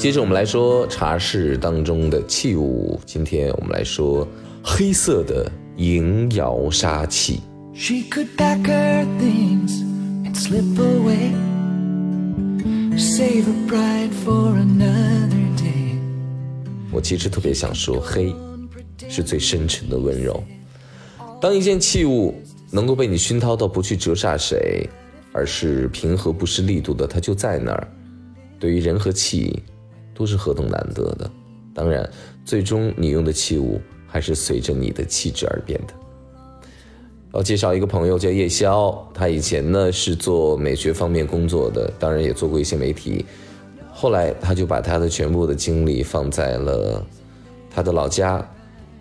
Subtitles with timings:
[0.00, 2.98] 接着我们来说茶室当中的器物。
[3.04, 4.26] 今天我们来说
[4.64, 7.38] 黑色的银窑杀器。
[7.74, 9.82] She could pack her things
[10.24, 11.34] and slip away,
[12.96, 15.98] save a pride for another day.
[16.90, 18.34] 我其实特别想说，黑
[19.06, 20.42] 是最深沉的温柔。
[21.42, 22.34] 当一件器物
[22.70, 24.88] 能够被你熏陶到不去折煞谁，
[25.30, 27.86] 而是平和不失力度的，它就在那儿。
[28.58, 29.62] 对于人和器，
[30.20, 31.30] 都是何等难得的。
[31.72, 32.06] 当然，
[32.44, 35.94] 最终你用的器物还是随着你的气质而变的。
[37.32, 43.24] 要介绍一个朋友叫叶宵，他以前呢是做美学方面工作的，当然也做过一些媒体。
[43.90, 47.02] 后来他就把他的全部的精力放在了
[47.70, 48.46] 他的老家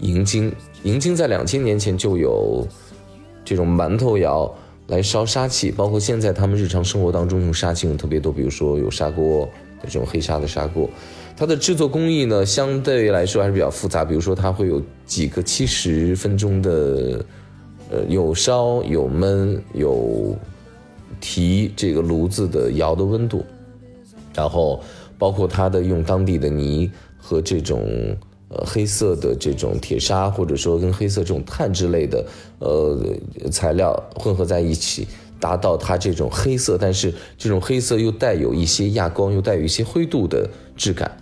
[0.00, 0.52] 迎京。
[0.82, 2.66] 迎京在两千年前就有
[3.44, 4.52] 这种馒头窑
[4.88, 9.48] 来烧砂器，包括现在他们日常生活当中用砂器用特别多，比如说有砂锅，
[9.84, 10.88] 这种黑砂的砂锅，
[11.36, 17.24] 它的制作工艺呢相对来说还是比较复杂，比如说它会有几个七十分钟的，
[17.90, 20.36] 呃，有烧有焖有
[21.20, 23.44] 提这个炉子的窑的温度，
[24.34, 24.82] 然后
[25.18, 28.16] 包括它的用当地的泥和这种。
[28.50, 32.24] 呃，黑色的这种铁砂，或者说跟黑色这种碳之类的，
[32.60, 33.02] 呃，
[33.50, 35.08] 材料混合在一起，
[35.44, 41.18] 达到它这种黑色，但是这种黑色又带有一些亚光，又带有一些灰度的质感。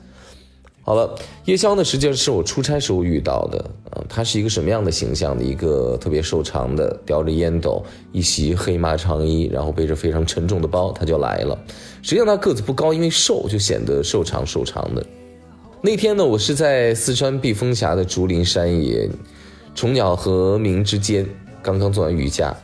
[0.85, 1.13] 好了，
[1.47, 5.43] 叶宵呢，实际上是我出差时候遇到的，呃，他是一个什么样的形象的？
[5.43, 11.59] 一个特别瘦长的，叼着烟斗，一袭黑麻长衣，然后背着非常沉重的包，他就来了。
[12.01, 15.05] 实际上他个子不高，因为瘦就显得瘦长瘦长的。
[15.81, 19.11] 那天呢，我是在四川避风峡的竹林山野，
[19.75, 21.27] 虫鸟和鸣之间，
[21.61, 22.57] 刚刚做完瑜伽。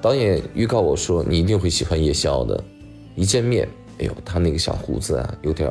[0.00, 2.62] 导演预告我说：“你一定会喜欢夜宵的。”
[3.16, 5.68] 一见面，哎呦，他那个小胡子啊，有点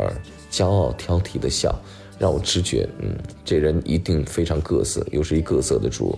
[0.52, 1.73] 骄傲挑剔的笑，
[2.17, 6.17] 让我直觉，嗯，这人一定非常各色，又是一各色的猪。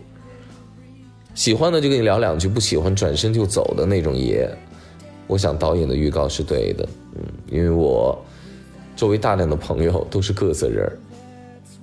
[1.33, 4.49] 喜欢的就跟你聊两句，不喜欢转身就走的那种爷。
[5.27, 8.17] 我想导演的预告是对的，嗯，因为我。
[8.93, 10.99] 周围大量的朋友都是各色人儿。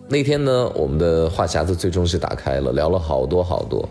[0.09, 3.89] 那天呢，我们的话匣子最终是打开了，聊了好多好多。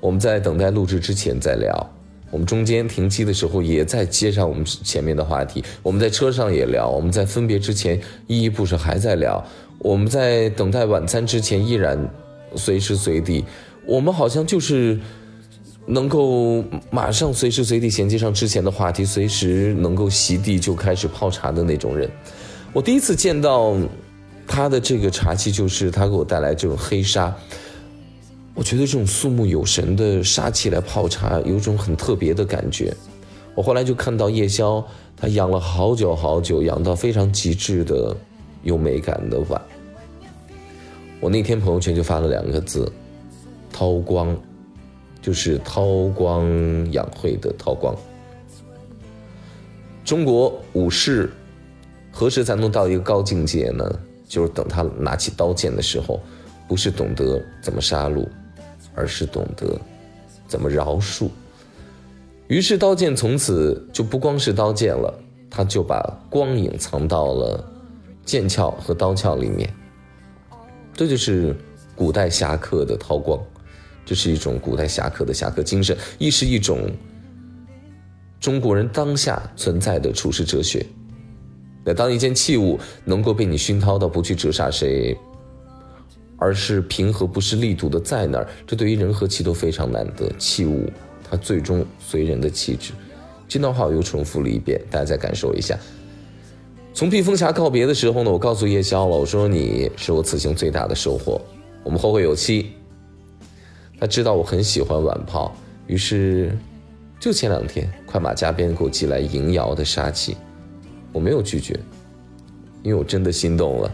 [0.00, 1.90] 我们在等待录制之前再聊，
[2.30, 5.62] 我们中间停机的时候也在接上我们前面的话题。
[5.82, 9.44] 我们在车上也聊，我们在分别之前依依不舍还在聊。
[9.78, 11.98] 我们在等待晚餐之前依然
[12.56, 13.44] 随时随地，
[13.86, 14.98] 我们好像就是
[15.86, 22.10] 能够马上随时随地衔接上之前的话题，随时能够席地就开始泡茶的那种人。
[22.72, 23.74] 我第一次见到
[24.46, 27.34] 他的这个茶器，就是他给我带来这种黑砂。
[28.54, 32.94] 我觉得这种肃穆有神的杀气来泡茶，有种很特别的感觉。
[33.54, 34.84] 我后来就看到夜宵，
[35.16, 38.16] 他养了好久好久，养到非常极致的
[38.62, 39.60] 有美感的碗。
[41.20, 42.90] 我那天朋友圈就发了两个字：
[43.72, 44.36] 韬光，
[45.22, 46.46] 就是韬光
[46.92, 47.94] 养晦的韬光。
[50.04, 51.30] 中国武士。
[52.12, 53.88] 何时才能到一个高境界呢？
[54.26, 56.20] 就是等他拿起刀剑的时候，
[56.66, 58.26] 不是懂得怎么杀戮，
[58.94, 59.80] 而是懂得
[60.46, 61.28] 怎么饶恕。
[62.48, 65.12] 于是刀剑从此就不光是刀剑了，
[65.48, 67.64] 他就把光影藏到了
[68.24, 69.72] 剑鞘和刀鞘里面。
[70.92, 71.56] 这就是
[71.94, 73.40] 古代侠客的韬光，
[74.04, 76.90] 这是一种古代侠客的侠客精神，亦是一种
[78.40, 80.84] 中国人当下存在的处世哲学。
[81.84, 85.16] 那当一件器物能够被你熏陶到不去折煞谁，
[86.40, 90.26] 而是平和不失力度的在那儿，这对于人和气都非常难得。
[90.38, 90.90] 器物
[91.22, 92.92] 它最终随人的气质。
[93.46, 95.78] 这段话我又重复了一遍，大家再感受一下。
[96.94, 101.40] 从避风峡告别的时候呢，我告诉夜宵了，我说你是我此行最大的收获，
[101.84, 102.72] 我们后会有期。
[103.98, 105.54] 他知道我很喜欢晚泡，
[105.86, 106.56] 于是
[107.20, 110.36] 就前两天快马加鞭给我寄来银窑的杀器。
[111.12, 111.78] 我没有拒绝，
[112.82, 113.92] 因为我真的心动了。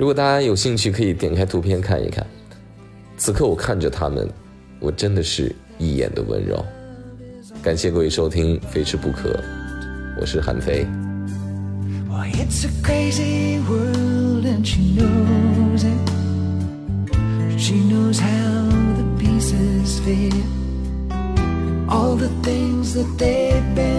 [0.00, 2.26] 如果大家有兴趣，可以点开图片看一看。
[3.18, 4.26] 此刻我看着他们，
[4.78, 6.64] 我真的是一眼的温柔。
[7.62, 9.28] 感谢各位收听《非吃不可》，
[10.18, 10.86] 我是韩飞。
[22.88, 23.89] too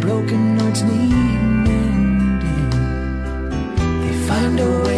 [0.00, 2.70] broken hearts need mending,
[4.02, 4.89] they find a way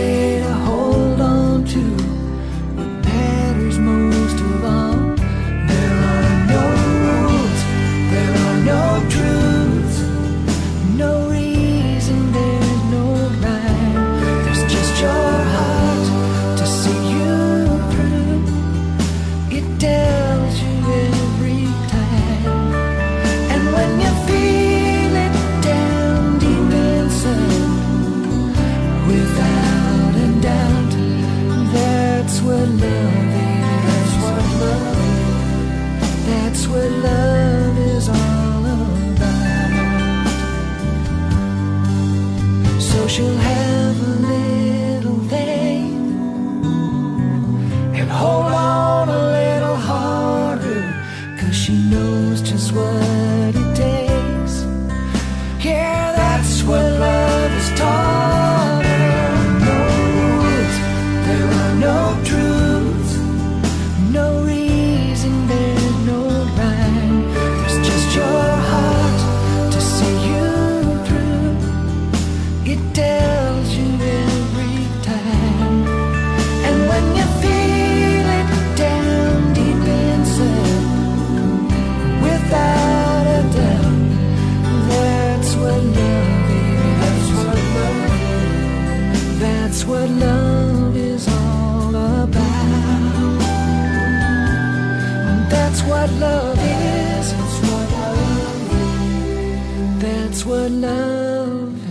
[43.13, 43.72] she'll have
[96.03, 97.33] what love is.
[97.33, 100.03] That's what love is.
[100.03, 101.82] That's what love